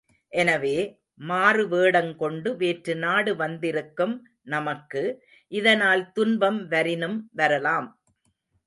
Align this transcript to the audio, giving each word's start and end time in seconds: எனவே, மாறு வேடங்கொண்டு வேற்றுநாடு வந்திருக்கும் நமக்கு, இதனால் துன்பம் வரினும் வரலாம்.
எனவே, 0.31 0.77
மாறு 1.21 1.67
வேடங்கொண்டு 1.67 2.55
வேற்றுநாடு 2.55 3.35
வந்திருக்கும் 3.35 4.15
நமக்கு, 4.43 5.03
இதனால் 5.51 6.11
துன்பம் 6.11 6.67
வரினும் 6.67 7.29
வரலாம். 7.33 7.89